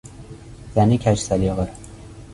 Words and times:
زن 0.75 0.97
کج 0.97 1.17
سلیقه 1.19 1.67